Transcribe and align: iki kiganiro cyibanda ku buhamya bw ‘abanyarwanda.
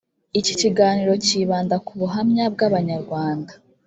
iki 0.39 0.53
kiganiro 0.61 1.13
cyibanda 1.25 1.75
ku 1.85 1.91
buhamya 1.99 2.45
bw 2.53 2.59
‘abanyarwanda. 2.67 3.51